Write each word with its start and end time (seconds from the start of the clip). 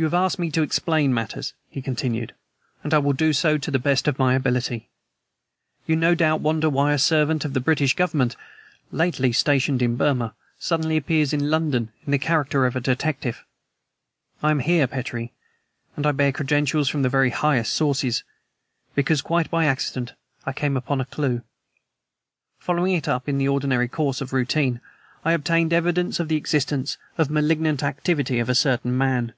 "You 0.00 0.04
have 0.04 0.14
asked 0.14 0.38
me 0.38 0.50
to 0.52 0.62
explain 0.62 1.12
matters," 1.12 1.52
he 1.68 1.82
continued, 1.82 2.34
"and 2.82 2.94
I 2.94 2.98
will 2.98 3.12
do 3.12 3.34
so 3.34 3.58
to 3.58 3.70
the 3.70 3.78
best 3.78 4.08
of 4.08 4.18
my 4.18 4.32
ability. 4.32 4.88
You 5.86 5.94
no 5.94 6.14
doubt 6.14 6.40
wonder 6.40 6.70
why 6.70 6.94
a 6.94 6.98
servant 6.98 7.44
of 7.44 7.52
the 7.52 7.60
British 7.60 7.94
Government, 7.94 8.34
lately 8.90 9.30
stationed 9.30 9.82
in 9.82 9.96
Burma, 9.96 10.34
suddenly 10.58 10.96
appears 10.96 11.34
in 11.34 11.50
London, 11.50 11.92
in 12.06 12.12
the 12.12 12.18
character 12.18 12.64
of 12.64 12.74
a 12.76 12.80
detective. 12.80 13.44
I 14.42 14.50
am 14.52 14.60
here, 14.60 14.86
Petrie 14.86 15.32
and 15.96 16.06
I 16.06 16.12
bear 16.12 16.32
credentials 16.32 16.88
from 16.88 17.02
the 17.02 17.10
very 17.10 17.28
highest 17.28 17.74
sources 17.74 18.24
because, 18.94 19.20
quite 19.20 19.50
by 19.50 19.66
accident, 19.66 20.14
I 20.46 20.54
came 20.54 20.78
upon 20.78 21.02
a 21.02 21.04
clew. 21.04 21.42
Following 22.58 22.94
it 22.94 23.06
up, 23.06 23.28
in 23.28 23.36
the 23.36 23.48
ordinary 23.48 23.86
course 23.86 24.22
of 24.22 24.32
routine, 24.32 24.80
I 25.26 25.32
obtained 25.34 25.74
evidence 25.74 26.18
of 26.18 26.28
the 26.28 26.36
existence 26.36 26.96
and 27.18 27.28
malignant 27.28 27.82
activity 27.82 28.38
of 28.38 28.48
a 28.48 28.54
certain 28.54 28.96
man. 28.96 29.34